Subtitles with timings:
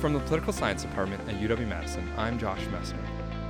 [0.00, 3.04] From the Political Science Department at UW Madison, I'm Josh Messner.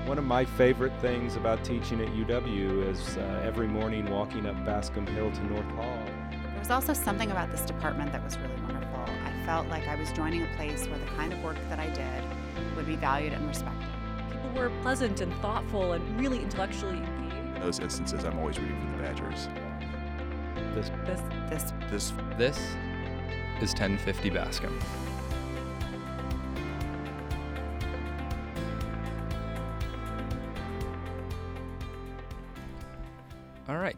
[0.05, 4.57] One of my favorite things about teaching at UW is uh, every morning walking up
[4.65, 6.05] Bascom Hill to North Hall.
[6.33, 8.99] There was also something about this department that was really wonderful.
[8.99, 11.89] I felt like I was joining a place where the kind of work that I
[11.91, 12.25] did
[12.75, 13.87] would be valued and respected.
[14.33, 17.37] People were pleasant and thoughtful and really intellectually engaged.
[17.55, 19.49] In those instances, I'm always rooting for the Badgers.
[20.75, 22.59] This This, this, This This
[23.63, 24.77] is 1050 Bascom.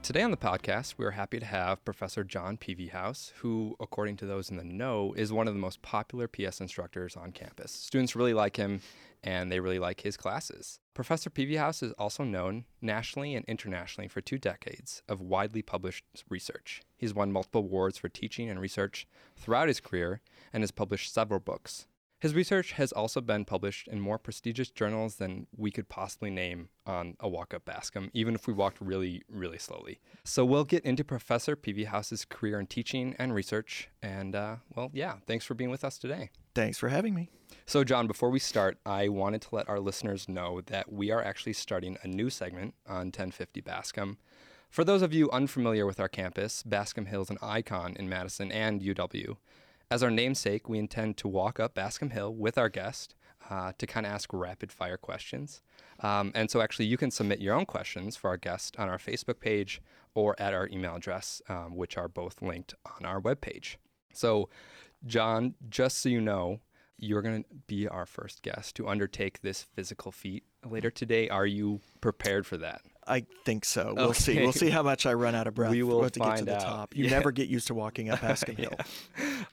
[0.03, 4.51] Today on the podcast, we're happy to have Professor John Pevehouse, who, according to those
[4.51, 7.71] in the know, is one of the most popular PS instructors on campus.
[7.71, 8.81] Students really like him,
[9.23, 10.81] and they really like his classes.
[10.93, 16.83] Professor Pevehouse is also known nationally and internationally for two decades of widely published research.
[16.97, 19.07] He's won multiple awards for teaching and research
[19.37, 20.21] throughout his career
[20.53, 21.87] and has published several books.
[22.23, 26.69] His research has also been published in more prestigious journals than we could possibly name
[26.87, 29.99] on a walk up Bascom, even if we walked really, really slowly.
[30.23, 33.89] So we'll get into Professor Pevehouse's career in teaching and research.
[34.05, 36.31] And, uh, well, yeah, thanks for being with us today.
[36.55, 37.29] Thanks for having me.
[37.67, 41.25] So, John, before we start, I wanted to let our listeners know that we are
[41.25, 44.17] actually starting a new segment on 1050 Bascom.
[44.71, 48.53] For those of you unfamiliar with our campus, Bascom Hill is an icon in Madison
[48.53, 49.39] and UW.
[49.93, 53.15] As our namesake, we intend to walk up Bascom Hill with our guest
[53.51, 55.61] uh, to kind of ask rapid fire questions.
[56.01, 58.97] Um, and so, actually, you can submit your own questions for our guest on our
[58.97, 59.83] Facebook page
[60.15, 63.77] or at our email address, um, which are both linked on our webpage.
[64.15, 64.49] So,
[65.05, 66.61] John, just so you know,
[66.97, 71.29] you're going to be our first guest to undertake this physical feat later today.
[71.29, 72.81] Are you prepared for that?
[73.07, 73.95] I think so.
[73.97, 74.39] We'll see.
[74.41, 76.55] We'll see how much I run out of breath We will to get to the
[76.57, 76.61] out.
[76.63, 76.97] top.
[76.97, 77.11] You Yeah.
[77.11, 78.73] never get used to walking up Bascom Hill.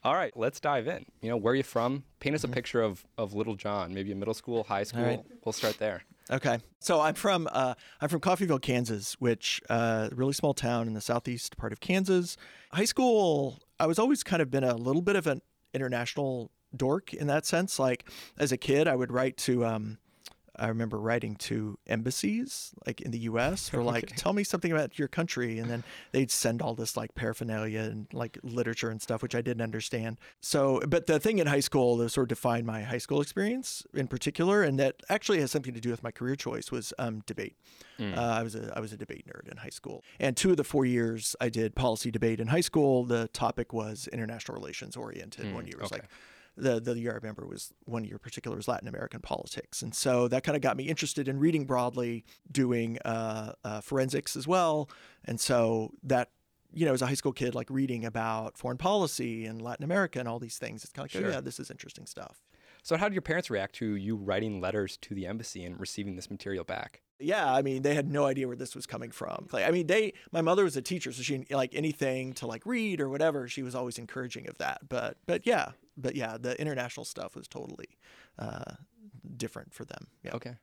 [0.04, 1.04] All right, let's dive in.
[1.20, 2.04] You know, where are you from?
[2.20, 5.02] Paint us a picture of, of little John, maybe a middle school, high school.
[5.02, 5.20] right.
[5.44, 6.02] We'll start there.
[6.30, 10.94] Okay, so I'm from uh, I'm from Coffeyville, Kansas, which uh, really small town in
[10.94, 12.36] the southeast part of Kansas.
[12.72, 15.42] High school, I was always kind of been a little bit of an
[15.74, 17.80] international dork in that sense.
[17.80, 18.08] Like
[18.38, 19.64] as a kid, I would write to.
[19.64, 19.98] Um,
[20.60, 24.98] I remember writing to embassies, like in the U.S., for like, tell me something about
[24.98, 25.82] your country, and then
[26.12, 30.18] they'd send all this like paraphernalia and like literature and stuff, which I didn't understand.
[30.40, 33.86] So, but the thing in high school that sort of defined my high school experience
[33.94, 37.22] in particular, and that actually has something to do with my career choice, was um,
[37.26, 37.56] debate.
[38.16, 40.56] Uh, I was a I was a debate nerd in high school, and two of
[40.56, 44.96] the four years I did policy debate in high school, the topic was international relations
[44.96, 45.52] oriented.
[45.54, 46.02] one year was okay.
[46.02, 46.10] like
[46.60, 49.94] the the year I remember was one year in particular was Latin American politics, and
[49.94, 54.46] so that kind of got me interested in reading broadly, doing uh, uh, forensics as
[54.46, 54.88] well,
[55.24, 56.30] and so that.
[56.72, 60.20] You know, as a high school kid, like reading about foreign policy and Latin America
[60.20, 61.28] and all these things, it's kind of like, Sure.
[61.32, 62.44] oh yeah, this is interesting stuff.
[62.84, 66.14] So, how did your parents react to you writing letters to the embassy and receiving
[66.14, 67.02] this material back?
[67.18, 69.48] Yeah, I mean, they had no idea where this was coming from.
[69.50, 72.64] Like, I mean, they, my mother was a teacher, so she like anything to like
[72.64, 73.48] read or whatever.
[73.48, 74.88] She was always encouraging of that.
[74.88, 77.98] But, but yeah, but yeah, the international stuff was totally
[78.38, 78.74] uh,
[79.36, 80.06] different for them.
[80.22, 80.34] Yeah.
[80.34, 80.54] Okay.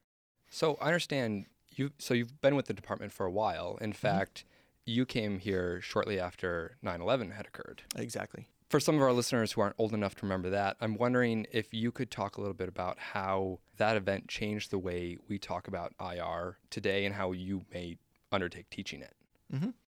[0.49, 1.91] So, I understand you.
[1.97, 3.77] So, you've been with the department for a while.
[3.81, 4.45] In fact,
[4.85, 7.83] you came here shortly after 9 11 had occurred.
[7.95, 8.47] Exactly.
[8.69, 11.73] For some of our listeners who aren't old enough to remember that, I'm wondering if
[11.73, 15.69] you could talk a little bit about how that event changed the way we talk
[15.69, 17.97] about IR today and how you may
[18.29, 19.13] undertake teaching it.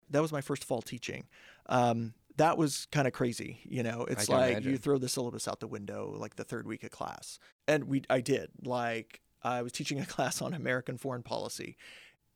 [0.10, 1.28] That was my first fall teaching.
[1.68, 3.60] Um, that was kind of crazy.
[3.64, 4.72] You know, it's like imagine.
[4.72, 7.40] you throw the syllabus out the window like the third week of class.
[7.68, 8.50] And we, I did.
[8.64, 11.78] Like, I was teaching a class on American foreign policy.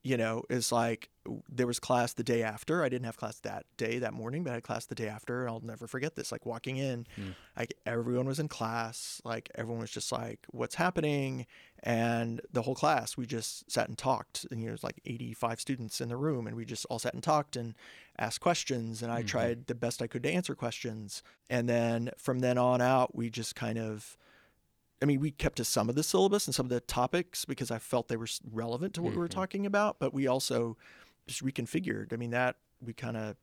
[0.04, 1.10] You know, it's like
[1.48, 2.84] there was class the day after.
[2.84, 5.42] I didn't have class that day, that morning, but I had class the day after.
[5.42, 6.32] And I'll never forget this.
[6.32, 7.30] Like walking in, hmm.
[7.56, 9.22] like everyone was in class.
[9.24, 11.46] Like everyone was just like, what's happening?
[11.84, 14.46] And the whole class, we just sat and talked.
[14.50, 17.14] And you know, there's like 85 students in the room, and we just all sat
[17.14, 17.76] and talked and
[18.18, 19.04] asked questions.
[19.04, 19.28] And I mm-hmm.
[19.28, 21.22] tried the best I could to answer questions.
[21.50, 24.18] And then from then on out, we just kind of
[25.02, 27.72] I mean, we kept to some of the syllabus and some of the topics because
[27.72, 29.40] I felt they were relevant to what we were mm-hmm.
[29.40, 30.78] talking about, but we also
[31.28, 32.14] just reconfigured.
[32.14, 33.36] I mean, that we kind of,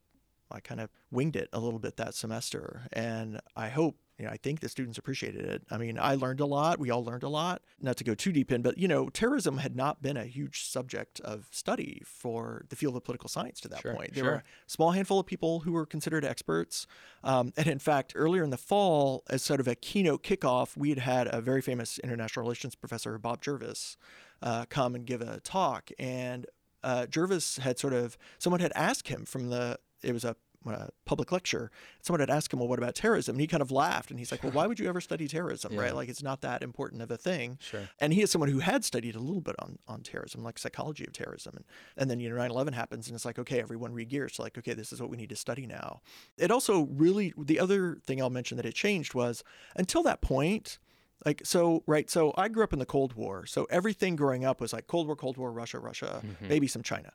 [0.50, 2.82] I kind of winged it a little bit that semester.
[2.93, 5.62] And I hope, you know, I think the students appreciated it.
[5.70, 6.81] I mean, I learned a lot.
[6.81, 7.62] We all learned a lot.
[7.81, 10.65] Not to go too deep in, but, you know, terrorism had not been a huge
[10.65, 14.15] subject of study for the field of political science to that Sure, point.
[14.15, 14.32] There sure.
[14.32, 16.88] were a small handful of people who were considered experts.
[17.23, 20.88] Um, and in fact, earlier in the fall, as sort of a keynote kickoff, we
[20.88, 23.97] had had a very famous international relations professor, Bob Jervis,
[24.43, 25.91] uh, come and give a talk.
[25.97, 26.47] And
[26.82, 30.35] uh, Jervis had sort of, someone had asked him from the, it was a
[30.66, 31.70] uh, public lecture.
[32.02, 34.32] Someone had asked him, "Well, what about terrorism?" And he kind of laughed, and he's
[34.32, 35.72] like, "Well, why would you ever study terrorism?
[35.72, 35.81] Yeah.
[35.81, 35.94] Right?
[35.94, 37.88] Like it's not that important of a thing." Sure.
[38.00, 41.05] And he is someone who had studied a little bit on, on terrorism, like psychology
[41.06, 41.55] of terrorism.
[41.56, 41.64] And,
[41.96, 44.34] and then, you know, 9 11 happens, and it's like, okay, everyone re-gears.
[44.37, 46.00] So, like, okay, this is what we need to study now.
[46.37, 49.44] It also really, the other thing I'll mention that it changed was
[49.76, 50.78] until that point,
[51.26, 53.44] like, so, right, so I grew up in the Cold War.
[53.46, 57.12] So everything growing up was like Cold War, Cold War, Russia, Russia, maybe some China.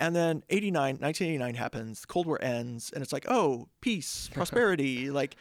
[0.00, 5.36] And then 89, 1989 happens, Cold War ends, and it's like, oh, peace, prosperity, like,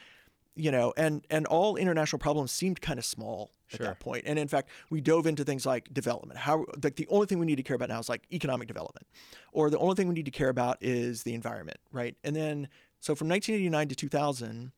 [0.56, 3.86] you know, and and all international problems seemed kind of small at Sure.
[3.88, 4.24] that point.
[4.26, 6.40] And in fact, we dove into things like development.
[6.40, 9.08] How like the only thing we need to care about now is like economic development,
[9.54, 12.16] or the only thing we need to care about is the environment, right?
[12.26, 12.68] And then
[13.00, 14.72] so from 1989 to 2000,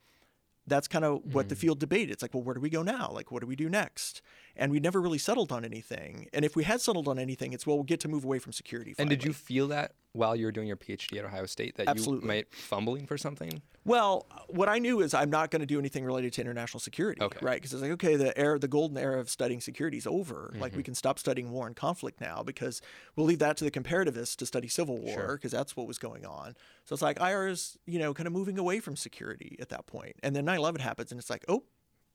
[0.67, 1.49] that's kind of what Mm.
[1.49, 2.11] the field debated.
[2.11, 3.09] It's like, well, where do we go now?
[3.11, 4.21] Like, what do we do next?
[4.55, 6.27] And we never really settled on anything.
[6.33, 8.51] And if we had settled on anything, it's well, we'll get to move away from
[8.53, 8.93] security.
[8.97, 11.87] And did you feel that while you were doing your PhD at Ohio State that
[11.87, 12.23] Absolutely.
[12.25, 13.61] you might fumbling for something?
[13.85, 17.21] Well, what I knew is I'm not going to do anything related to international security,
[17.21, 17.39] Okay.
[17.41, 17.55] right?
[17.55, 20.51] Because it's like, okay, the era, the golden era of studying security is over.
[20.55, 20.77] Like Mm-hmm.
[20.77, 22.81] we can stop studying war and conflict now because
[23.15, 25.35] we'll leave that to the comparativists to study civil war Sure.
[25.37, 26.55] because that's what was going on.
[26.85, 29.87] So it's like IR is, you know, kind of moving away from security at that
[29.87, 30.17] point.
[30.21, 31.63] And then 9/11 happens, and it's like, oh,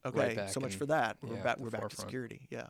[0.06, 1.17] okay, back so much in- for that.
[1.23, 1.58] We're yeah, back.
[1.58, 2.49] We're back to security.
[2.50, 2.67] Yeah.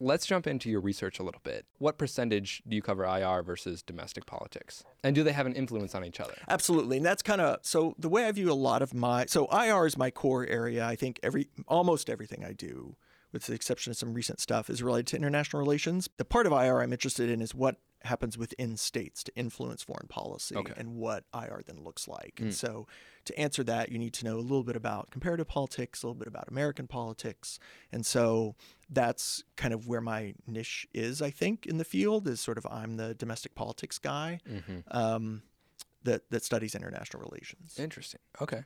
[0.00, 1.66] Let's jump into your research a little bit.
[1.78, 4.82] What percentage do you cover IR versus domestic politics?
[5.04, 6.34] And do they have an influence on each other?
[6.48, 9.46] Absolutely, and that's kind of so the way I view a lot of my so
[9.46, 10.84] IR is my core area.
[10.84, 12.96] I think every almost everything I do,
[13.32, 16.08] with the exception of some recent stuff, is related to international relations.
[16.16, 20.08] The part of IR I'm interested in is what happens within states to influence foreign
[20.08, 20.74] policy Okay.
[20.76, 22.38] and what IR then looks like.
[22.40, 22.86] And so
[23.24, 26.18] to answer that, you need to know a little bit about comparative politics, a little
[26.18, 27.58] bit about American politics.
[27.90, 28.54] And so
[28.90, 32.66] that's kind of where my niche is, I think, in the field is sort of
[32.70, 34.40] I'm the domestic politics guy
[34.90, 35.42] um,
[36.02, 37.76] that, that studies international relations.
[37.78, 38.20] Interesting.
[38.40, 38.62] Okay.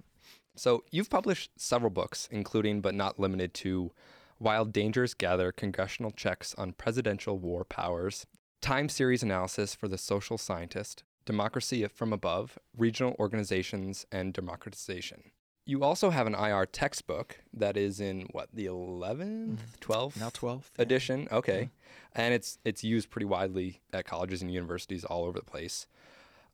[0.56, 3.93] So you've published several books, including but not limited to
[4.38, 8.26] While Dangers Gather Congressional Checks on Presidential War Powers,
[8.61, 15.31] Time Series Analysis for the Social Scientist, Democracy from Above, Regional Organizations, and Democratization.
[15.65, 20.15] You also have an IR textbook that is in what, the 11th, 12th?
[20.15, 20.21] Mm-hmm.
[20.21, 20.71] Now 12th.
[20.77, 20.83] yeah.
[20.83, 21.29] edition.
[21.31, 21.71] Okay,
[22.15, 25.87] and it's it's used pretty widely at colleges and universities all over the place.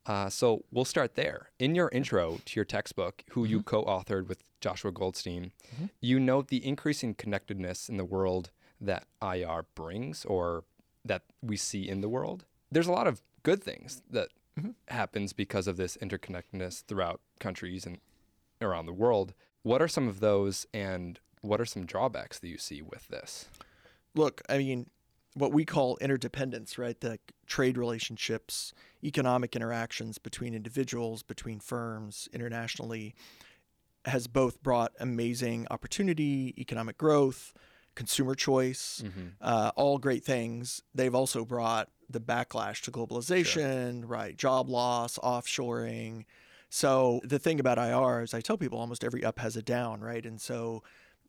[0.07, 1.51] Uh, so we'll start there.
[1.59, 3.65] In your intro to your textbook, who you mm-hmm.
[3.65, 5.87] co-authored with Joshua Goldstein, mm-hmm.
[6.01, 10.65] you note the increasing connectedness in the world that IR brings, or
[11.05, 12.45] that we see in the world.
[12.71, 14.29] There's a lot of good things that
[14.59, 14.71] mm-hmm.
[14.89, 17.99] happens because of this interconnectedness throughout countries and
[18.61, 19.35] around the world.
[19.63, 23.47] What are some of those, and what are some drawbacks that you see with this?
[24.15, 24.91] Look, I mean,
[25.35, 26.99] what we call interdependence, right?
[27.01, 28.73] The trade relationships,
[29.03, 33.15] economic interactions between individuals, between firms, internationally,
[34.05, 37.53] has both brought amazing opportunity, economic growth,
[37.95, 39.03] consumer choice,
[39.41, 40.83] uh, all great things.
[40.95, 44.37] They've also brought the backlash to globalization, right?
[44.37, 46.25] Job loss, offshoring.
[46.69, 50.01] So the thing about IR is I tell people almost every up has a down,
[50.01, 50.25] right?
[50.27, 50.83] And so,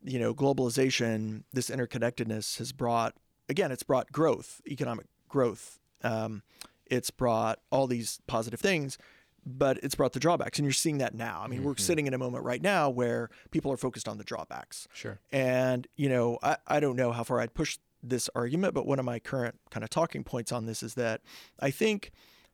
[0.03, 3.13] you know, globalization, this interconnectedness has brought,
[3.47, 5.79] again, it's brought growth, economic growth.
[6.03, 6.43] Um,
[6.85, 8.97] it's brought all these positive things,
[9.45, 10.57] but it's brought the drawbacks.
[10.57, 11.41] And you're seeing that now.
[11.43, 11.81] I mean, we're mm-hmm.
[11.81, 14.87] sitting in a moment right now where people are focused on the drawbacks.
[14.93, 15.19] Sure.
[15.31, 18.99] And, you know, I, I don't know how far I'd push this argument, but one
[18.99, 21.21] of my current kind of talking points on this is that
[21.59, 22.11] I think,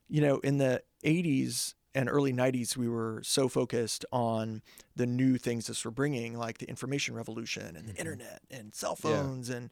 [0.08, 4.62] you know, in the 80s and early 90s, we were so focused on
[4.96, 8.00] the new things this were bringing, like the information revolution and the mm-hmm.
[8.00, 9.10] internet and cell Yeah.
[9.10, 9.70] phones and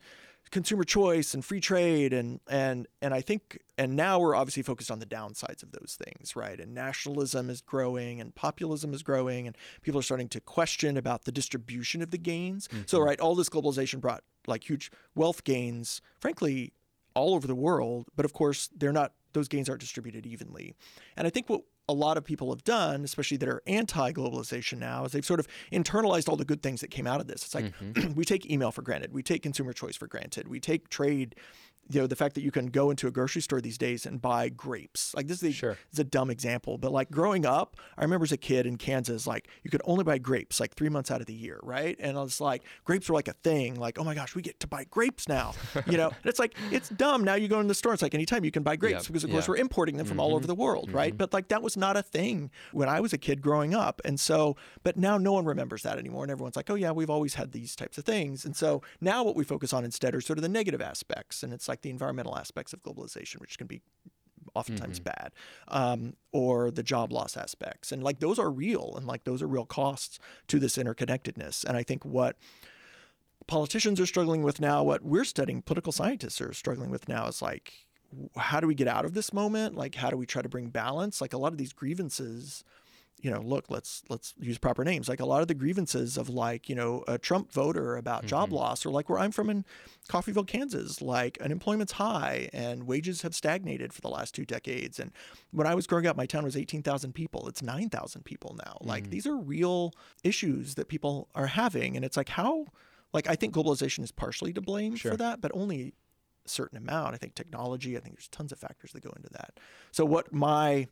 [0.51, 4.91] consumer choice and free trade and and and I think and now we're obviously focused
[4.91, 6.59] on the downsides of those things, right?
[6.59, 11.25] And nationalism is growing and populism is growing and people are starting to question about
[11.25, 12.69] the distribution of the gains.
[12.87, 13.07] So mm-hmm.
[13.07, 16.73] right, all this globalization brought like huge wealth gains, frankly,
[17.15, 20.75] all over the world, but of course, they're not those gains aren't distributed evenly.
[21.17, 25.05] And I think what a lot of people have done, especially that are anti-globalization now,
[25.05, 27.45] is they've sort of internalized all the good things that came out of this.
[27.45, 28.13] It's like mm-hmm.
[28.15, 31.35] we take email for granted, we take consumer choice for granted, we take trade.
[31.91, 34.23] You know, the fact that you can go into a grocery store these days and
[34.23, 35.15] buy grapes.
[35.15, 35.77] Like this is a, Sure.
[35.91, 39.27] it's a dumb example, but like growing up, I remember as a kid in Kansas,
[39.27, 41.97] like you could only buy grapes like three months out of the year, right?
[41.99, 43.75] And I was like, grapes were like a thing.
[43.75, 45.53] Like, oh my gosh, we get to buy grapes now.
[45.87, 47.25] You know, and it's like it's dumb.
[47.25, 49.07] Now you go in the store, it's like anytime you can buy grapes Yep.
[49.09, 49.53] because of course Yeah.
[49.53, 50.47] we're importing them from all over mm-hmm.
[50.47, 50.97] the world, mm-hmm.
[50.97, 51.17] right?
[51.19, 54.19] But like that was not a thing when I was a kid growing up, and
[54.21, 57.35] so but now no one remembers that anymore, and everyone's like, oh yeah, we've always
[57.35, 60.39] had these types of things, and so now what we focus on instead are sort
[60.39, 63.83] of the negative aspects, and it's like the environmental aspects of globalization, which can be
[64.55, 65.05] oftentimes Mhm.
[65.05, 65.33] bad,
[65.69, 69.47] um, or the job loss aspects, and like those are real, and like those are
[69.47, 70.19] real costs
[70.49, 71.65] to this interconnectedness.
[71.65, 72.37] And I think what
[73.47, 77.43] politicians are struggling with now, what we're studying, political scientists are struggling with now, is
[77.43, 77.87] like,
[78.37, 79.77] how do we get out of this moment?
[79.77, 81.21] Like, how do we try to bring balance?
[81.21, 82.65] Like a lot of these grievances,
[83.23, 85.07] you know, look, let's let's use proper names.
[85.09, 88.49] Like a lot of the grievances of like, you know, a Trump voter about job
[88.49, 88.53] Mhm.
[88.55, 89.67] loss, or like where I'm from in
[90.09, 94.99] Coffeyville, Kansas, like unemployment's high and wages have stagnated for the last two decades.
[94.99, 95.13] And
[95.51, 97.47] when I was growing up, my town was 18,000 people.
[97.47, 98.79] It's 9,000 people now.
[98.81, 99.11] Like Mhm.
[99.11, 99.93] these are real
[100.25, 101.97] issues that people are having.
[101.97, 102.67] And it's like, how,
[103.13, 105.13] like, I think globalization is partially to blame Sure.
[105.13, 105.93] for that, but only
[106.47, 107.15] a certain amount.
[107.15, 109.61] I think technology, I think there's tons of factors that go into that.
[109.93, 110.89] So, what my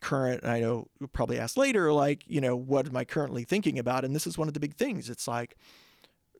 [0.00, 3.44] current, and I know you'll probably ask later, like, you know, what am I currently
[3.44, 4.04] thinking about?
[4.04, 5.08] And this is one of the big things.
[5.10, 5.56] It's like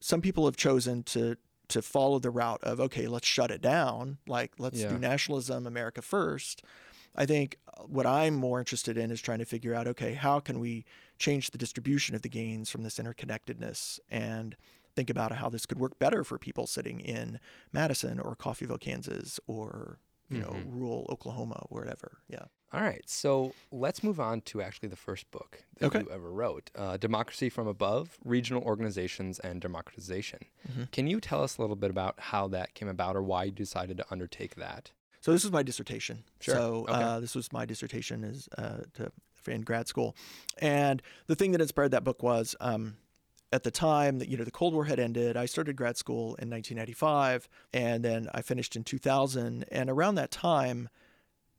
[0.01, 1.37] some people have chosen to
[1.69, 4.19] to follow the route of okay, let's shut it down.
[4.27, 4.89] Like let's Yeah.
[4.89, 6.63] do nationalism, America first.
[7.15, 10.41] I think uh, what I'm more interested in is trying to figure out okay, how
[10.41, 10.87] can we
[11.19, 14.57] change the distribution of the gains from this interconnectedness and
[14.97, 17.39] think about how this could work better for people sitting in
[17.73, 19.99] Madison or Coffeyville, Kansas, or
[20.31, 20.73] you know, Mhm.
[20.73, 22.19] rural Oklahoma, wherever.
[22.29, 22.47] Yeah.
[22.71, 26.01] All right, so let's move on to actually the first book that Okay.
[26.01, 30.41] you ever wrote uh, Democracy from Above Regional Organizations and Democratization.
[30.71, 30.91] Mhm.
[30.91, 33.53] Can you tell us a little bit about how that came about or why you
[33.53, 34.91] decided to undertake that?
[35.23, 36.25] So this was my dissertation.
[36.41, 36.55] Sure.
[36.57, 36.93] So Okay.
[36.93, 39.11] uh, this was my dissertation is uh, to,
[39.47, 40.15] in grad school,
[40.59, 42.99] and the thing that inspired that book was um,
[43.51, 45.39] at the time that you know the Cold War had ended.
[45.39, 49.65] I started grad school in 1995, and then I finished in 2000.
[49.73, 50.91] And around that time,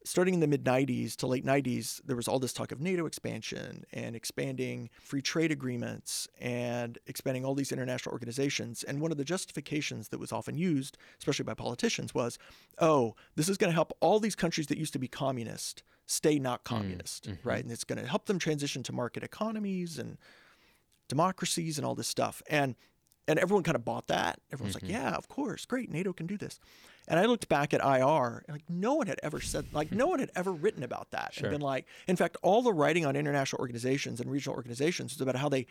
[0.03, 3.05] starting in the mid 90s to late 90s, there was all this talk of NATO
[3.05, 8.83] expansion and expanding free trade agreements and expanding all these international organizations.
[8.83, 12.37] And one of the justifications that was often used, especially by politicians, was,
[12.79, 16.39] oh, this is going to help all these countries that used to be communist stay
[16.39, 17.37] not communist, mhm.
[17.43, 17.63] right?
[17.63, 20.17] And it's going to help them transition to market economies and
[21.07, 22.41] democracies and all this stuff.
[22.49, 22.75] And
[23.29, 24.41] and everyone kind of bought that.
[24.51, 24.81] Everyone's Mhm.
[24.83, 26.59] like, yeah, of course, great, NATO can do this.
[27.07, 30.07] And I looked back at IR, and like no one had ever said, like no
[30.07, 31.47] one had ever written about that, Sure.
[31.47, 35.21] and been like, in fact, all the writing on international organizations and regional organizations is
[35.21, 35.65] about how they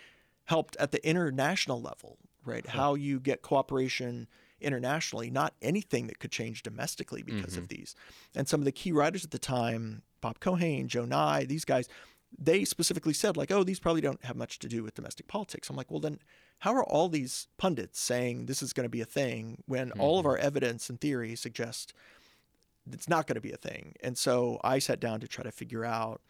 [0.45, 2.65] helped at the international level, right?
[2.67, 4.29] How you get cooperation
[4.61, 7.95] internationally, not anything that could change domestically because of these.
[8.35, 11.89] And some of the key writers at the time, Bob Keohane, Joe Nye, these guys,
[12.37, 15.71] they specifically said like, oh, these probably don't have much to do with domestic politics.
[15.71, 16.19] I'm like, well, then
[16.59, 20.19] how are all these pundits saying this is going to be a thing when all
[20.19, 20.31] of mm-hmm.
[20.31, 21.93] our evidence and theory suggest
[22.91, 23.95] it's not going to be a thing?
[24.03, 26.21] And so I sat down to try to figure out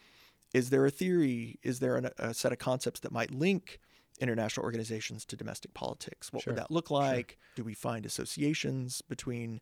[0.55, 1.59] is there a theory?
[1.63, 3.81] Is there an, a set of concepts that might link
[4.19, 6.33] international organizations to domestic politics?
[6.33, 7.39] What Sure, would that look like?
[7.55, 9.61] Do we find associations between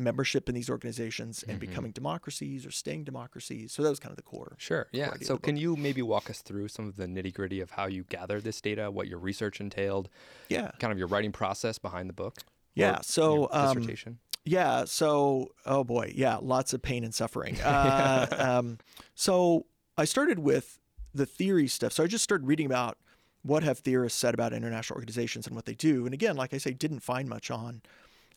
[0.00, 1.60] membership in these organizations and Mhm.
[1.60, 3.72] becoming democracies or staying democracies?
[3.72, 4.56] So that was kind of the core.
[4.58, 5.14] Sure, yeah.
[5.22, 8.04] So, can you maybe walk us through some of the nitty gritty of how you
[8.04, 10.08] gathered this data, what your research entailed,
[10.48, 10.70] Yeah.
[10.78, 12.38] kind of your writing process behind the book?
[12.74, 13.00] Yeah.
[13.02, 14.18] So, um, dissertation.
[14.44, 14.84] Yeah.
[14.86, 17.56] So, oh boy, yeah, lots of pain and suffering.
[17.64, 18.78] Uh, um,
[19.14, 19.66] so
[19.98, 20.78] I started with
[21.14, 21.92] the theory stuff.
[21.92, 22.96] So I just started reading about
[23.42, 26.04] what have theorists said about international organizations and what they do.
[26.04, 27.82] And again, like I say, didn't find much on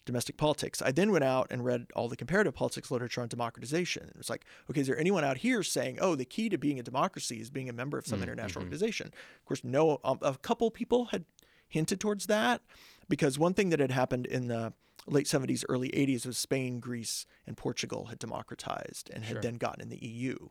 [0.05, 0.81] domestic politics.
[0.81, 4.03] I then went out and read all the comparative politics literature on democratization.
[4.09, 6.79] It was like, okay, is there anyone out here saying, oh, the key to being
[6.79, 8.65] a democracy is being a member of some Mm, international mhm.
[8.65, 9.07] organization?
[9.07, 9.99] Of course, no.
[10.03, 11.25] Um, a couple people had
[11.67, 12.61] hinted towards that
[13.09, 14.73] because one thing that had happened in the
[15.07, 19.41] late 70s, early 80s was Spain, Greece, and Portugal had democratized and had Sure.
[19.41, 20.49] then gotten in the EU.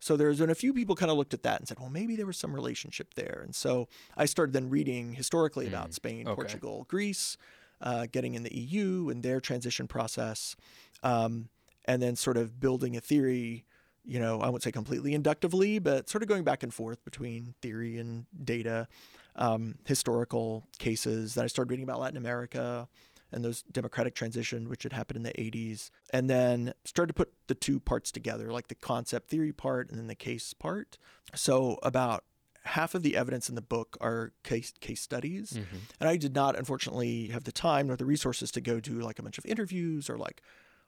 [0.00, 2.16] So there's been a few people kind of looked at that and said, well, maybe
[2.16, 3.40] there was some relationship there.
[3.44, 6.34] And so I started then reading historically about Mm, Spain, okay.
[6.34, 7.36] Portugal, Greece,
[7.82, 10.56] uh, getting in the EU and their transition process,
[11.02, 11.48] um,
[11.84, 13.64] and then sort of building a theory.
[14.04, 17.54] You know, I won't say completely inductively, but sort of going back and forth between
[17.62, 18.88] theory and data,
[19.36, 21.34] um, historical cases.
[21.34, 22.88] Then I started reading about Latin America
[23.32, 27.32] and those democratic transition, which had happened in the 80s, and then started to put
[27.46, 30.98] the two parts together, like the concept theory part and then the case part.
[31.34, 32.24] So about
[32.64, 35.80] half of the evidence in the book are case case studies, Mhm.
[36.00, 39.18] and I did not, unfortunately, have the time nor the resources to go do like
[39.18, 40.42] a bunch of interviews or like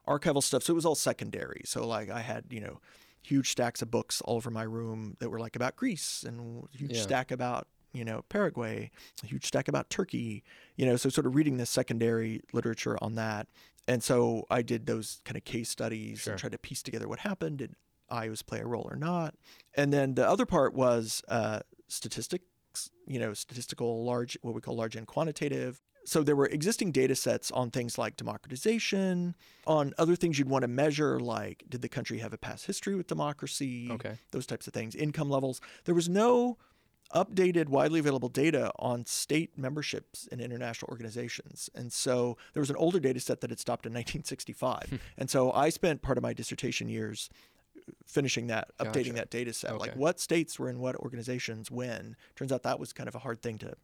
[0.06, 0.62] archival stuff.
[0.62, 1.62] So it was all secondary.
[1.64, 2.80] So like I had, you know,
[3.22, 6.76] huge stacks of books all over my room that were like about Greece and a
[6.76, 7.02] huge Yeah.
[7.02, 8.90] stack about, you know, Paraguay,
[9.22, 10.44] a huge stack about Turkey,
[10.76, 13.48] you know, so sort of reading the secondary literature on that.
[13.88, 16.32] And so I did those kind of case studies Sure.
[16.34, 17.58] and tried to piece together what happened.
[17.58, 17.74] Did
[18.10, 19.34] IOs play a role or not?
[19.74, 22.42] And then the other part was uh, statistic
[23.06, 25.80] you know, statistical large, what we call large and quantitative.
[26.06, 29.34] So there were existing data sets on things like democratization,
[29.66, 32.94] on other things you'd want to measure, like did the country have a past history
[32.96, 34.18] with democracy, Okay.
[34.32, 35.60] those types of things, income levels.
[35.84, 36.58] There was no
[37.14, 41.70] updated, widely available data on state memberships in international organizations.
[41.74, 44.98] And so there was an older data set that had stopped in 1965.
[45.18, 47.28] and so I spent part of my dissertation years
[48.06, 49.78] finishing that, updating that data set.
[49.78, 52.16] Like what states were in what organizations when.
[52.36, 53.74] Turns out that was kind of a hard thing to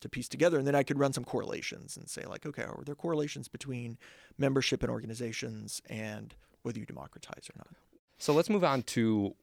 [0.00, 0.56] to piece together.
[0.56, 3.98] And then I could run some correlations and say, like, okay, are there correlations between
[4.38, 7.68] membership in organizations and whether you democratize or not?
[8.16, 9.34] So let's move on to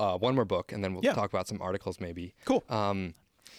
[0.00, 1.12] uh, one more book, and then we'll Yeah.
[1.12, 2.34] talk about some articles maybe.
[2.44, 2.64] Cool.
[2.68, 3.14] Um,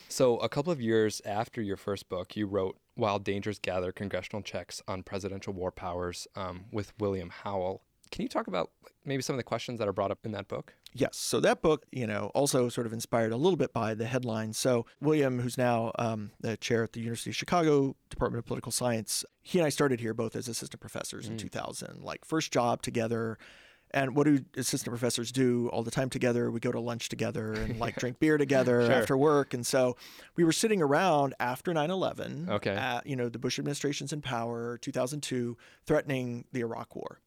[0.09, 4.41] so a couple of years after your first book, you wrote "While Dangers Gather: Congressional
[4.41, 7.81] Checks on Presidential War Powers" um, with William Howell.
[8.11, 8.71] Can you talk about
[9.05, 10.73] maybe some of the questions that are brought up in that book?
[10.93, 11.15] Yes.
[11.17, 14.51] So that book, you know, also sort of inspired a little bit by the headline.
[14.53, 18.73] So William, who's now um, the chair at the University of Chicago Department of Political
[18.73, 22.03] Science, he and I started here both as assistant professors in 2000.
[22.03, 23.37] Like first job together.
[23.93, 26.49] And what do assistant professors do all the time together?
[26.49, 28.91] We go to lunch together and like drink beer together Sure.
[28.93, 29.53] after work.
[29.53, 29.97] And so
[30.37, 32.49] we were sitting around after 9/11.
[32.49, 32.71] Okay.
[32.75, 37.19] At, you know, the Bush administration's in power, 2002, threatening the Iraq War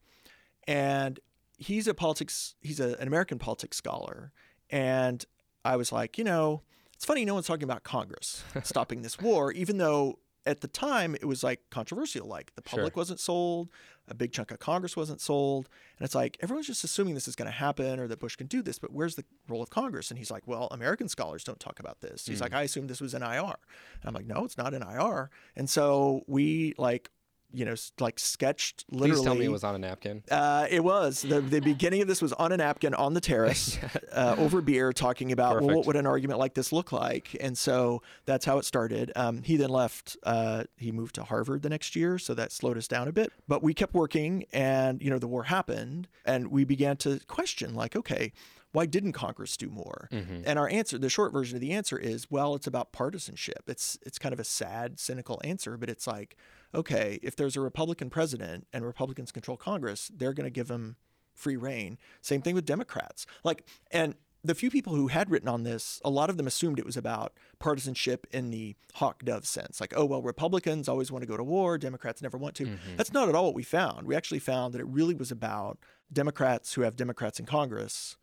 [0.66, 1.20] and
[1.58, 4.32] he's a politics he's a, an american politics scholar.
[4.70, 5.24] And
[5.64, 6.62] i was like you know
[6.94, 11.14] it's funny no one's talking about congress stopping this war even though at the time
[11.14, 13.00] it was like controversial like the public Sure.
[13.00, 13.68] wasn't sold
[14.08, 15.68] a big chunk of congress wasn't sold.
[15.98, 18.46] And it's like everyone's just assuming this is going to happen or that bush can
[18.46, 20.10] do this but where's the role of congress?
[20.10, 22.26] And he's like well american scholars don't talk about this.
[22.26, 22.44] He's hmm.
[22.44, 25.30] like i assumed this was an ir and i'm like no it's not an ir
[25.56, 27.10] and so we like
[27.54, 30.22] you know like sketched literally Please tell me it was on a napkin.
[30.30, 33.78] uh, it was the the beginning of this was on a napkin on the terrace
[34.12, 37.56] uh, over beer, talking about well, what would an argument like this look like, and
[37.56, 39.12] so that's how it started.
[39.16, 40.16] Um, he then left.
[40.22, 43.32] Uh, he moved to Harvard the next year, so that slowed us down a bit.
[43.48, 47.74] But we kept working, and you know the war happened, and we began to question
[47.74, 48.32] like, okay.
[48.74, 50.08] Why didn't Congress do more?
[50.10, 50.42] Mm-hmm.
[50.44, 53.62] And our answer, the short version of the answer is, well, it's about partisanship.
[53.68, 56.36] It's it's kind of a sad, cynical answer, but it's like,
[56.74, 60.96] okay, if there's a Republican president and Republicans control Congress, they're going to give him
[61.34, 61.98] free reign.
[62.20, 63.26] Same thing with Democrats.
[63.44, 66.80] Like, and the few people who had written on this, a lot of them assumed
[66.80, 69.80] it was about partisanship in the hawk dove sense.
[69.80, 72.64] Like, oh, well, Republicans always want to go to war, Democrats never want to.
[72.64, 72.96] Mm-hmm.
[72.96, 74.08] That's not at all what we found.
[74.08, 75.78] We actually found that it really was about
[76.12, 78.16] Democrats who have Democrats in Congress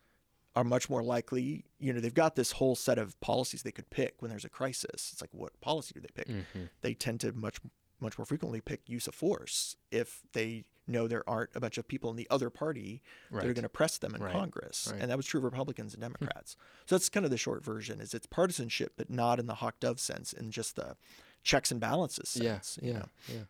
[0.55, 3.89] are much more likely, you know, they've got this whole set of policies they could
[3.89, 5.09] pick when there's a crisis.
[5.13, 6.27] It's like, what policy do they pick?
[6.27, 6.63] Mm-hmm.
[6.81, 7.59] They tend to much,
[8.01, 11.87] much more frequently pick use of force if they know there aren't a bunch of
[11.87, 14.33] people in the other party that are going to press them in Right.
[14.33, 14.89] Congress.
[14.91, 15.01] Right.
[15.01, 16.57] And that was true of Republicans and Democrats.
[16.85, 19.79] so that's kind of the short version is it's partisanship, but not in the hawk
[19.79, 20.97] dove sense, in just the
[21.43, 22.79] checks and balances Yeah, sense.
[22.81, 23.05] you yeah, know?
[23.29, 23.41] yeah.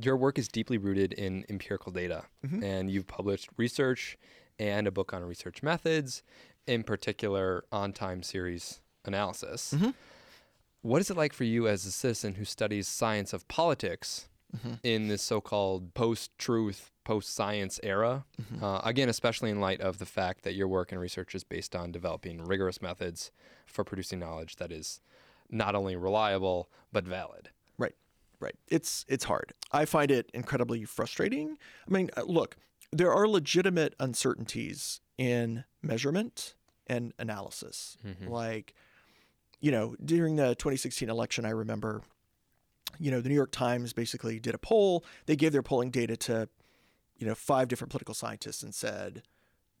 [0.00, 2.64] Your work is deeply rooted in empirical data, Mhm.
[2.64, 4.16] and you've published research
[4.58, 6.22] and a book on research methods,
[6.66, 9.74] in particular on time series analysis.
[9.76, 9.94] Mhm.
[10.82, 14.80] What is it like for you as a citizen who studies science of politics Mhm.
[14.82, 18.24] in this so-called post-truth, post-science era?
[18.40, 18.62] Mhm.
[18.62, 21.74] Uh, again, especially in light of the fact that your work and research is based
[21.74, 23.30] on developing rigorous methods
[23.66, 25.00] for producing knowledge that is
[25.50, 27.50] not only reliable but valid.
[27.76, 27.94] Right.
[28.40, 28.56] Right.
[28.68, 29.52] It's it's hard.
[29.72, 31.58] I find it incredibly frustrating.
[31.86, 32.56] I mean, uh, look,
[32.92, 36.54] there are legitimate uncertainties in measurement
[36.86, 37.98] and analysis.
[38.04, 38.28] Mhm.
[38.28, 38.74] Like,
[39.60, 42.02] you know, during the 2016 election, I remember,
[42.98, 45.04] you know, the New York Times basically did a poll.
[45.26, 46.48] They gave their polling data to,
[47.16, 49.22] you know, five different political scientists and said,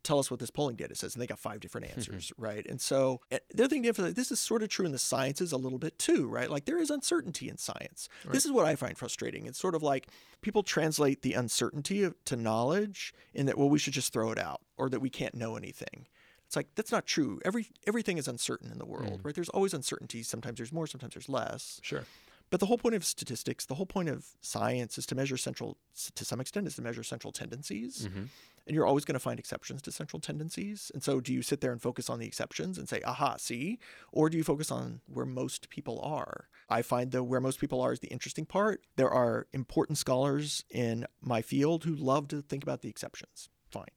[0.02, 1.14] tell us what this polling data says.
[1.14, 2.66] And they got five different answers, right?
[2.66, 5.52] And so the other thing to emphasize, this is sort of true in the sciences
[5.52, 6.50] a little bit too, right?
[6.50, 8.08] Like there is uncertainty in science.
[8.30, 9.46] This is what I find frustrating.
[9.46, 10.08] It's sort of like
[10.40, 14.38] people translate the uncertainty of, to knowledge in that, well, we should just throw it
[14.38, 16.06] out or that we can't know anything.
[16.46, 17.40] It's like that's not true.
[17.44, 19.24] Every everything is uncertain in the world, mm.
[19.24, 19.34] right?
[19.34, 20.22] There's always uncertainty.
[20.22, 21.78] Sometimes there's more, sometimes there's less.
[21.82, 22.04] Sure.
[22.50, 25.76] But the whole point of statistics, the whole point of science is to measure central,
[26.14, 28.06] to some extent, is to measure central tendencies.
[28.08, 28.28] Mhm.
[28.66, 30.90] And you're always going to find exceptions to central tendencies.
[30.92, 33.78] And so, do you sit there and focus on the exceptions and say, aha, see?
[34.12, 36.48] Or do you focus on where most people are?
[36.68, 38.82] I find that where most people are is the interesting part.
[38.96, 43.48] There are important scholars in my field who love to think about the exceptions.
[43.70, 43.88] Fine.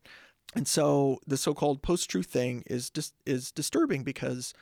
[0.56, 4.54] And so, the so called post truth thing is, dis- is disturbing because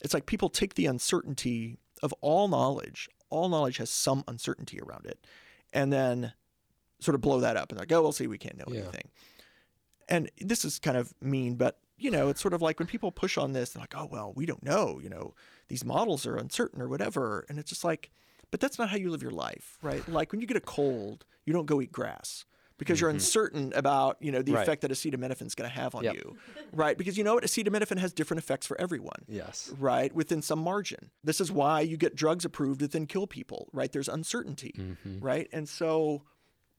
[0.00, 5.06] it's like people take the uncertainty of all knowledge, all knowledge has some uncertainty around
[5.06, 5.26] it,
[5.72, 6.32] and then
[7.00, 8.82] sort of blow that up and like, oh, we'll see, we can't know Yeah.
[8.82, 9.10] anything.
[10.08, 13.12] And this is kind of mean, but you know, it's sort of like when people
[13.12, 15.34] push on this, they're like, oh, well, we don't know, you know,
[15.68, 17.44] these models are uncertain or whatever.
[17.48, 18.10] And it's just like,
[18.50, 20.06] but that's not how you live your life, right?
[20.08, 22.44] Like when you get a cold, you don't go eat grass
[22.82, 24.62] because you're uncertain about you know the Right.
[24.62, 26.14] effect that acetaminophen is going to have on Yep.
[26.16, 26.36] you,
[26.72, 26.96] right?
[26.98, 29.72] Because you know what, acetaminophen has different effects for everyone Yes.
[29.78, 31.10] right, within some margin.
[31.22, 33.90] This is why you get drugs approved that then kill people, right?
[33.92, 35.20] There's uncertainty, Mm-hmm.
[35.20, 35.48] right?
[35.52, 36.22] And so,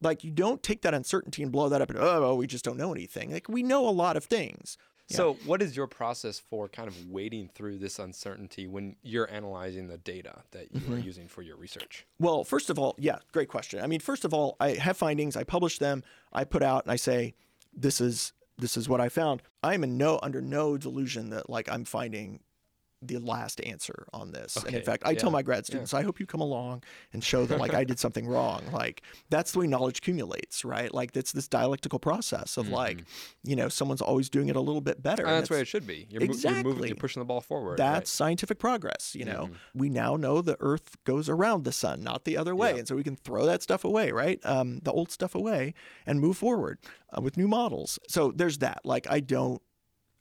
[0.02, 2.78] like, you don't take that uncertainty and blow that up and, oh, we just don't
[2.78, 3.32] know anything.
[3.32, 4.78] Like, we know a lot of things.
[5.10, 9.88] So, what is your process for kind of wading through this uncertainty when you're analyzing
[9.88, 10.94] the data that you Mm-hmm.
[10.94, 12.06] are using for your research?
[12.20, 13.80] Well, first of all, yeah, great question.
[13.82, 16.92] I mean, first of all, I have findings, I publish them, I put out and
[16.92, 17.36] I say,
[17.76, 19.42] this is this is what I found.
[19.64, 22.40] I'm in no under no delusion that like I'm finding
[23.08, 24.56] the last answer on this.
[24.58, 27.46] And in fact, I tell my grad students, I hope you come along and show
[27.46, 28.64] them like I did something wrong.
[28.72, 30.94] Like that's the way knowledge accumulates, right?
[30.94, 33.04] Like it's this dialectical process of like,
[33.44, 35.24] you know, someone's always doing it a little bit better.
[35.24, 36.08] That's where it's- it should be.
[36.10, 36.88] You're, mo- you're, moving, Exactly.
[36.90, 37.78] you're pushing the ball forward.
[37.78, 39.80] that's scientific progress you know Mm-hmm.
[39.80, 42.78] we now know the earth goes around the sun not the other way Yeah.
[42.80, 45.74] and so we can throw that stuff away right um, the old stuff away
[46.06, 46.80] and move forward
[47.18, 49.62] uh, with new models so there's that like i don't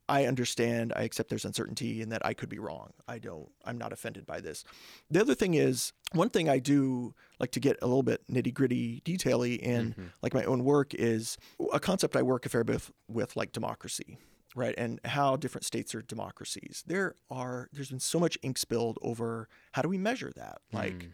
[0.08, 2.92] i understand i accept there's uncertainty and that i could be wrong.
[3.06, 4.64] I don't i'm not offended by this.
[5.10, 8.54] The other thing is one thing i do like to get a little bit nitty
[8.54, 10.06] gritty detaily in mm-hmm.
[10.22, 11.38] like my own work is
[11.72, 14.18] a concept i work a fair bit with, like democracy
[14.54, 14.74] right?
[14.76, 16.84] And how different states are democracies.
[16.86, 20.58] There are there's been so much ink spilled over how do we measure that?
[20.72, 21.12] Like mm.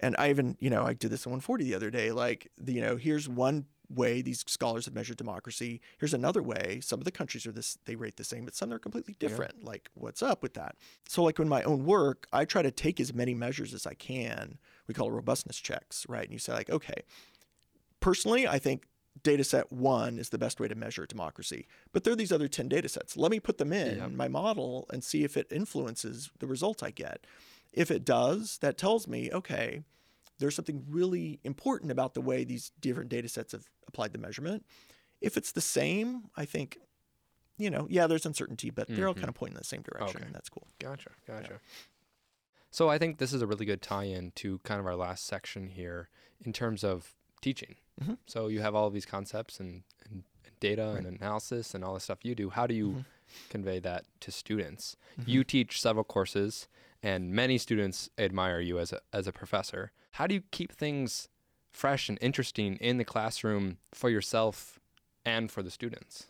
[0.00, 2.72] and i even you know i did this in 140 the other day like the,
[2.72, 7.04] you know here's one way these scholars have measured democracy here's another way some of
[7.04, 10.22] the countries are this they rate the same but some are completely different like what's
[10.22, 10.76] up with that
[11.08, 13.94] so like in my own work i try to take as many measures as i
[13.94, 17.02] can we call it robustness checks right and you say like okay
[18.00, 18.86] personally i think
[19.22, 21.66] data set one is the best way to measure democracy.
[21.92, 23.16] But there are these other 10 data sets.
[23.16, 24.10] Let me put them in Yep.
[24.12, 27.26] my model and see if it influences the results I get.
[27.72, 29.82] If it does, that tells me, okay,
[30.38, 34.64] there's something really important about the way these different data sets have applied the measurement.
[35.20, 36.78] If it's the same, I think,
[37.56, 40.18] you know, yeah, there's uncertainty, but they're all kind of pointing in the same direction,
[40.18, 40.26] Okay.
[40.26, 40.66] and that's cool.
[40.78, 41.60] Gotcha, gotcha.
[42.70, 45.68] So I think this is a really good tie-in to kind of our last section
[45.68, 46.08] here
[46.44, 47.76] in terms of teaching.
[48.00, 48.18] Mhm.
[48.26, 50.22] So you have all of these concepts and, and
[50.60, 52.50] data and analysis and all the stuff you do.
[52.50, 53.04] How do you Mhm.
[53.48, 54.96] convey that to students?
[55.18, 55.30] Mm-hmm.
[55.30, 56.68] You teach several courses,
[57.02, 59.92] and many students admire you as a as a professor.
[60.12, 61.28] How do you keep things
[61.70, 64.78] fresh and interesting in the classroom for yourself
[65.24, 66.26] and for the students?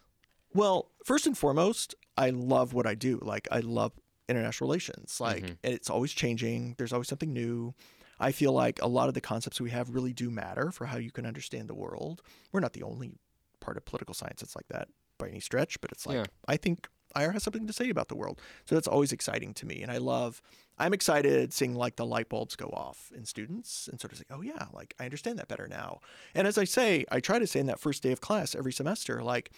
[0.55, 3.19] Well, first and foremost, I love what I do.
[3.23, 3.93] Like I love
[4.29, 5.21] international relations.
[5.21, 5.57] Like Mhm.
[5.63, 6.75] and it's always changing.
[6.79, 7.75] There's always something new.
[8.21, 10.97] I feel like a lot of the concepts we have really do matter for how
[10.99, 12.21] you can understand the world.
[12.53, 13.13] We're not the only
[13.61, 16.25] part of political science that's like that by any stretch, but it's like Yeah.
[16.49, 18.41] I think IR has something to say about the world.
[18.67, 19.83] So that's always exciting to me.
[19.83, 20.43] And I love
[20.79, 24.25] I'm excited seeing like the light bulbs go off in students and sort of say,
[24.31, 26.01] oh yeah, like I understand that better now.
[26.35, 28.73] And as I say, I try to say in that first day of class every
[28.73, 29.51] semester, like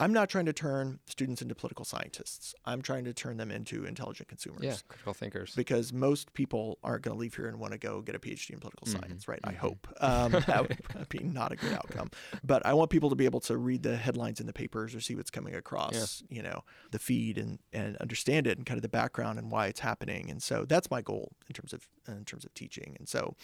[0.00, 2.54] I'm not trying to turn students into political scientists.
[2.64, 4.62] I'm trying to turn them into intelligent consumers.
[4.64, 5.54] Yeah, critical thinkers.
[5.54, 8.50] Because most people aren't going to leave here and want to go get a PhD
[8.50, 9.00] in political Mm-hmm.
[9.00, 9.40] science, right?
[9.44, 9.86] I hope.
[10.00, 12.10] Um, that would be not a good outcome.
[12.42, 15.00] But I want people to be able to read the headlines in the papers or
[15.00, 18.82] see what's coming across, you know, the feed and, and understand it and kind of
[18.82, 20.28] the background and why it's happening.
[20.28, 22.96] And so that's my goal in terms of in terms of teaching.
[22.98, 23.36] And so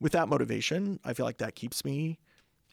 [0.00, 2.18] with that motivation, I feel like that keeps me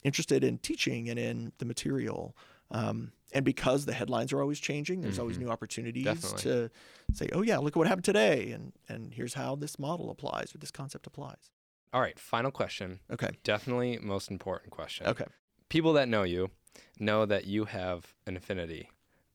[0.04, 2.36] interested in teaching and in the material.
[2.72, 5.46] Um, and because the headlines are always changing, there's always mm-hmm.
[5.46, 6.42] new opportunities Definitely.
[6.44, 6.72] to
[7.14, 10.54] say, "Oh yeah, look at what happened today," and and here's how this model applies
[10.54, 11.52] or this concept applies.
[11.94, 13.00] All right, final question.
[13.12, 13.32] Okay.
[13.44, 15.08] Definitely most important question.
[15.08, 15.26] Okay.
[15.70, 16.52] People that know you
[17.00, 18.90] know that you have an affinity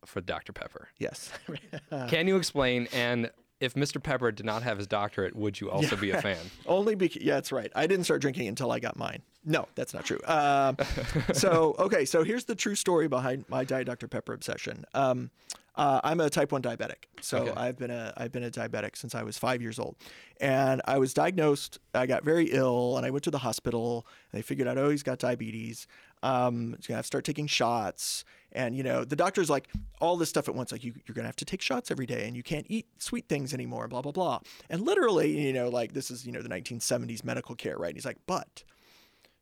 [0.05, 0.53] for Dr.
[0.53, 0.89] Pepper.
[0.99, 1.31] Yes.
[2.09, 2.89] Can you explain?
[2.93, 4.03] And if Mr.
[4.03, 6.39] Pepper did not have his doctorate, would you also be a fan?
[6.67, 7.71] Only because yeah, that's right.
[7.75, 9.23] I didn't start drinking until I got mine.
[9.45, 10.21] No, that's not true.
[10.27, 10.77] Um,
[11.33, 14.85] so okay, so here's the true story behind my Diet Dr Pepper obsession.
[14.95, 15.31] Um,
[15.77, 17.53] uh, I'm a type one diabetic, so Okay.
[17.57, 19.97] I've been a I've been a diabetic since I was five years old,
[20.41, 21.79] and I was diagnosed.
[21.95, 24.07] I got very ill, and I went to the hospital.
[24.33, 25.87] And they figured out, oh, he's got diabetes.
[26.23, 29.69] Um, you gonna have to start taking shots, and you know the doctor's like
[30.01, 30.73] all this stuff at once.
[30.73, 33.29] Like you, you're gonna have to take shots every day, and you can't eat sweet
[33.29, 33.89] things anymore.
[33.89, 34.41] Blah blah blah.
[34.69, 37.89] And literally, you know, like this is you know the 1970s medical care, right?
[37.89, 38.65] And he's like, but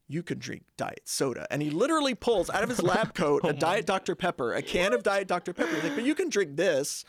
[0.08, 1.46] you can drink diet soda.
[1.50, 4.14] And he literally pulls out of his lab coat a Diet Dr.
[4.14, 5.52] Pepper, a can of Diet Dr.
[5.52, 5.74] Pepper.
[5.74, 7.04] He's like, but you can drink this.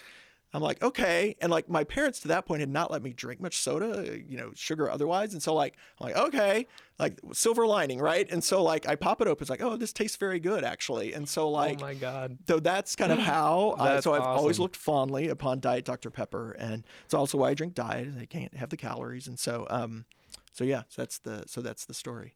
[0.54, 1.36] I'm like, okay.
[1.42, 4.36] And like my parents to that point had not let me drink much soda, you
[4.36, 5.34] know, sugar otherwise.
[5.34, 8.28] And so like, I'm like, okay, like silver lining, right?
[8.32, 11.14] And so like I pop it open, it's like, oh, this tastes very good actually.
[11.14, 12.38] And so like, oh my god.
[12.48, 13.76] so that's kind of how.
[13.78, 17.54] I, so I've always looked fondly upon Diet Dr Pepper, and it's also why I
[17.54, 18.10] drink Diet.
[18.20, 20.06] I can't have the calories, and so um,
[20.52, 22.34] so yeah, so that's the so that's the story.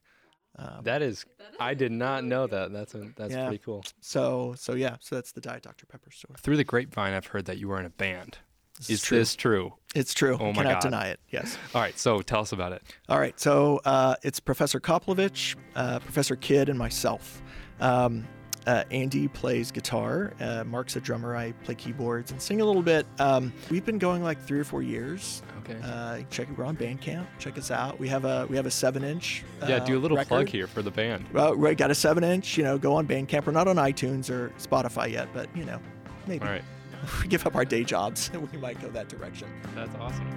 [0.56, 1.24] Um, That is
[1.58, 2.72] I did not know that.
[2.72, 3.46] That's a, that's Yeah.
[3.48, 3.84] pretty cool.
[4.00, 6.36] so so yeah, so that's the Diet Dr Pepper story.
[6.38, 8.38] Through the grapevine I've heard that you were in a band.
[8.78, 9.74] This Is this true?
[9.94, 10.36] It's true.
[10.40, 10.80] Oh my Cannot God.
[10.82, 11.20] deny it.
[11.30, 11.56] Yes.
[11.76, 12.82] All right, so tell us about it.
[13.08, 17.40] All right, so uh, it's Professor Copelovitch, uh, Professor Kydd, and myself.
[17.78, 18.26] Um,
[18.66, 20.32] uh, Andy plays guitar.
[20.40, 21.36] Uh, Mark's a drummer.
[21.36, 23.06] I play keyboards and sing a little bit.
[23.18, 25.42] Um, we've been going like three or four years.
[25.60, 25.78] Okay.
[25.82, 26.58] Uh, check it.
[26.58, 27.26] We're on Bandcamp.
[27.38, 27.98] Check us out.
[27.98, 29.44] We have a we have a seven inch.
[29.62, 30.48] Uh, yeah, do a little plug record.
[30.50, 31.26] here for the band.
[31.32, 32.58] Well, we got a seven inch.
[32.58, 33.46] You know, go on Bandcamp.
[33.46, 35.80] We're not on iTunes or Spotify yet, but you know,
[36.26, 36.64] maybe All right.
[37.22, 39.48] we give up our day jobs, we might go that direction.
[39.74, 40.30] That's awesome.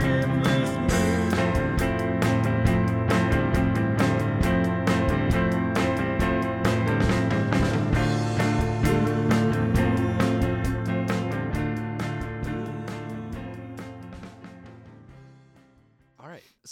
[0.00, 0.37] All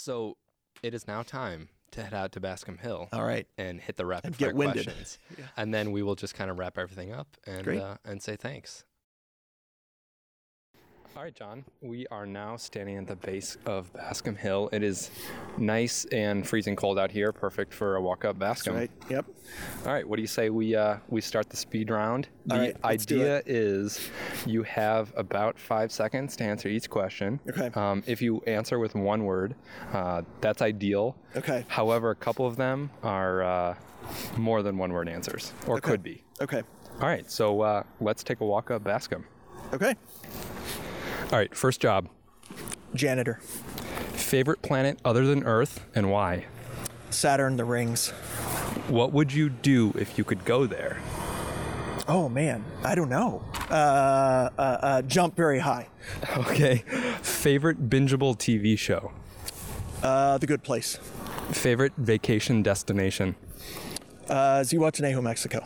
[0.07, 0.37] So
[0.81, 3.45] it is now time to head out to Bascom Hill All right.
[3.57, 4.85] and hit the rapid And fire get winded.
[4.85, 5.19] questions.
[5.37, 5.43] Yeah.
[5.57, 8.85] And then we will just kind of wrap everything up and uh, and say thanks.
[11.17, 11.65] All right, John.
[11.81, 14.69] We are now standing at the base of Bascom Hill.
[14.71, 15.09] It is
[15.57, 18.75] nice and freezing cold out here, perfect for a walk up Bascom.
[18.75, 18.91] Right.
[19.09, 19.25] Yep.
[19.87, 22.27] All right, what do you say we uh, we start the speed round?
[22.45, 24.11] The All right, let's do idea is
[24.45, 27.39] you have about five seconds to answer each question.
[27.49, 27.71] Okay.
[27.73, 29.55] Um, if you answer with one word,
[29.93, 31.17] uh, that's ideal.
[31.35, 31.65] Okay.
[31.67, 33.75] However, a couple of them are uh,
[34.37, 35.89] more than one word answers, or Okay.
[35.89, 36.23] could be.
[36.41, 36.61] Okay.
[37.01, 39.25] All right, so uh, let's take a walk up Bascom.
[39.73, 39.95] Okay.
[41.31, 42.07] All right, first job.
[42.95, 43.35] Janitor.
[44.13, 46.45] Favorite planet other than Earth and why?
[47.09, 47.57] Saturn.
[47.57, 48.09] The rings.
[48.87, 50.97] What would you do if you could go there?
[52.07, 53.43] Oh man, I don't know.
[53.69, 55.87] Uh, uh, uh, jump very high.
[56.37, 56.77] Okay.
[57.21, 59.11] Favorite bingeable TV show?
[60.01, 60.97] Uh, the Good Place.
[61.51, 63.35] Favorite vacation destination?
[64.29, 65.65] Uh, Zihuatanejo, Mexico.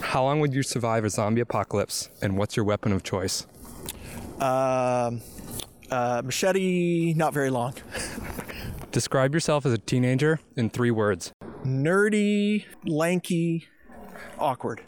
[0.00, 2.08] How long would you survive a zombie apocalypse?
[2.22, 3.46] And what's your weapon of choice?
[4.40, 5.20] Um,
[5.90, 7.14] uh, machete.
[7.14, 7.74] Not very long.
[8.92, 11.32] Describe yourself as a teenager in three words
[11.64, 13.66] Nerdy, lanky,
[14.38, 14.80] awkward.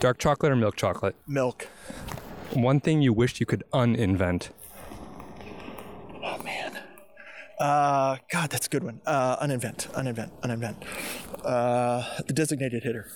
[0.00, 1.14] dark chocolate or milk chocolate?
[1.26, 1.68] Milk.
[2.52, 4.50] One thing you wish you could uninvent.
[6.22, 6.78] Oh man.
[7.58, 9.00] Uh, God, that's a good one.
[9.06, 10.76] Uh, uninvent, uninvent, uninvent.
[11.44, 13.08] Uh, the designated hitter.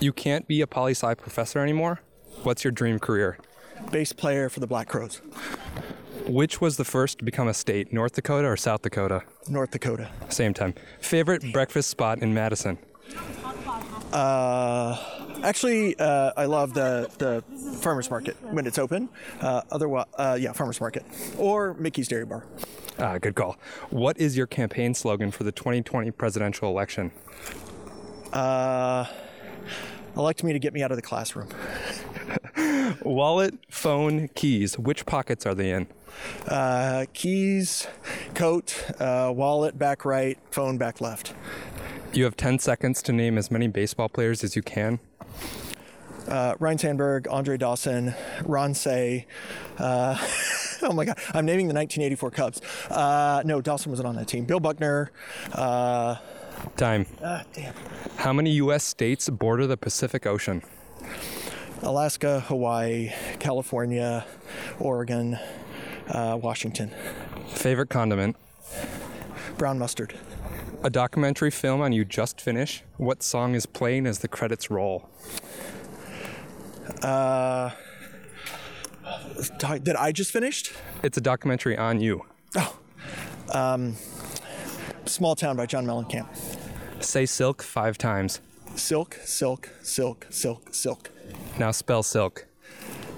[0.00, 2.00] You can't be a poli sci professor anymore?
[2.42, 3.38] What's your dream career?
[3.90, 5.20] Bass player for the Black Crowes.
[6.26, 9.22] Which was the first to become a state, North Dakota or South Dakota?
[9.48, 10.08] North Dakota.
[10.30, 10.74] Same time.
[11.00, 12.78] Favorite breakfast spot in Madison?
[14.12, 14.96] Uh,
[15.42, 17.42] actually, uh, I love the the
[17.80, 19.08] farmers market when it's open.
[19.40, 21.04] Uh, otherwise, uh, yeah, farmers market
[21.36, 22.46] or Mickey's Dairy Bar.
[22.98, 23.56] Ah, good call.
[23.90, 27.10] What is your campaign slogan for the 2020 presidential election?
[28.32, 29.04] Uh,
[30.16, 31.48] elect me to get me out of the classroom.
[33.02, 34.78] Wallet, phone, keys.
[34.78, 35.86] Which pockets are they in?
[36.46, 37.86] Uh, keys,
[38.34, 41.34] coat, uh, wallet back right, phone back left.
[42.12, 45.00] You have 10 seconds to name as many baseball players as you can.
[46.28, 49.26] Uh, Ryne Sandberg, Andre Dawson, Ron Cey.
[49.78, 50.16] Uh,
[50.82, 52.60] oh my God, I'm naming the 1984 Cubs.
[52.90, 54.44] Uh, no, Dawson wasn't on that team.
[54.44, 55.10] Bill Buckner.
[55.52, 56.16] Uh,
[56.76, 57.06] Time.
[57.22, 57.74] ah, damn.
[58.16, 58.84] How many U.S.
[58.84, 60.62] states border the Pacific Ocean?
[61.84, 64.24] Alaska, Hawaii, California,
[64.80, 65.38] Oregon,
[66.08, 66.90] uh, Washington.
[67.48, 68.36] Favorite condiment?
[69.58, 70.14] Brown mustard.
[70.82, 72.84] A documentary film on you just finished.
[72.96, 75.08] What song is playing as the credits roll?
[77.02, 77.70] Uh,
[79.58, 80.72] doc- that I just finished?
[81.02, 82.24] It's a documentary on you.
[82.56, 82.78] Oh,
[83.52, 83.96] um,
[85.04, 86.28] Small Town by John Mellencamp.
[87.00, 88.40] Say silk five times.
[88.74, 91.10] Silk, silk, silk, silk, silk.
[91.58, 92.46] Now spell silk.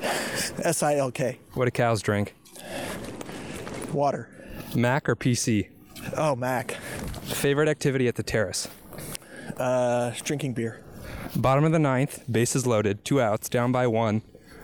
[0.03, 1.39] S I L K.
[1.55, 2.35] What do cows drink?
[3.93, 4.29] Water.
[4.75, 5.69] Mac or PC?
[6.17, 6.73] Oh, Mac.
[7.23, 8.69] Favorite activity at the terrace?
[9.57, 10.83] Uh, drinking beer.
[11.35, 14.23] Bottom of the ninth, bases loaded, two outs, down by one.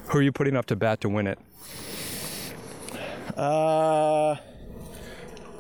[0.08, 1.38] Who are you putting up to bat to win it?
[3.36, 4.36] Uh,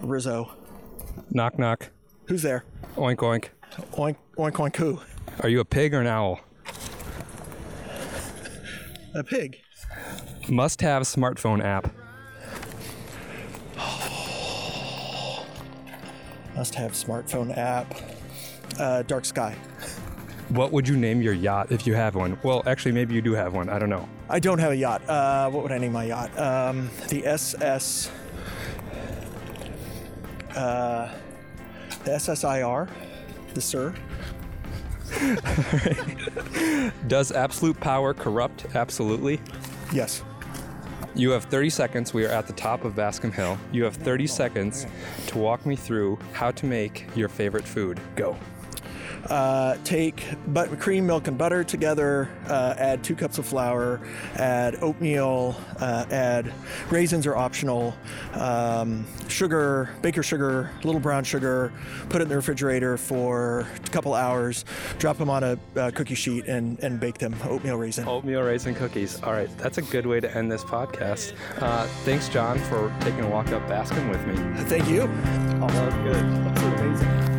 [0.00, 0.52] Rizzo.
[1.30, 1.90] Knock knock.
[2.26, 2.64] Who's there?
[2.96, 3.48] Oink oink.
[3.92, 5.00] Oink, oink, oink, who?
[5.40, 6.40] Are you a pig or an owl?
[9.14, 9.60] A pig.
[10.48, 11.92] Must have smartphone app.
[16.56, 17.94] Must have smartphone app.
[18.78, 19.54] Uh, dark sky.
[20.48, 22.38] What would you name your yacht if you have one?
[22.42, 23.68] Well, actually, maybe you do have one.
[23.68, 24.08] I don't know.
[24.28, 25.06] I don't have a yacht.
[25.08, 26.36] Uh, what would I name my yacht?
[26.38, 28.10] Um, the SS.
[30.54, 31.10] Uh,
[32.04, 32.88] the SSIR,
[33.54, 33.94] the Sir.
[37.06, 38.66] Does absolute power corrupt?
[38.74, 39.40] Absolutely.
[39.92, 40.22] Yes.
[41.14, 42.14] You have 30 seconds.
[42.14, 43.58] We are at the top of Bascom Hill.
[43.70, 44.86] You have 30 seconds
[45.26, 48.00] to walk me through how to make your favorite food.
[48.16, 48.36] Go.
[49.28, 52.28] Uh, take but cream, milk, and butter together.
[52.46, 54.00] Uh, add two cups of flour.
[54.36, 55.56] Add oatmeal.
[55.80, 56.52] Uh, add
[56.90, 57.94] raisins are optional.
[58.34, 61.72] Um, sugar, baker sugar, little brown sugar.
[62.08, 64.64] Put it in the refrigerator for a couple hours.
[64.98, 67.34] Drop them on a uh, cookie sheet and, and bake them.
[67.44, 68.06] Oatmeal raisin.
[68.06, 69.22] Oatmeal raisin cookies.
[69.22, 71.34] All right, that's a good way to end this podcast.
[71.60, 74.34] Uh, thanks, John, for taking a walk up Bascom with me.
[74.64, 75.02] Thank you.
[75.62, 75.68] Oh,
[76.04, 76.14] good.
[76.14, 77.31] That's amazing.